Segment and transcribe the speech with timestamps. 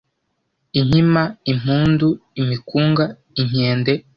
[0.79, 2.09] inkima, impundu,
[2.41, 3.05] imikunga,
[3.41, 3.93] inkende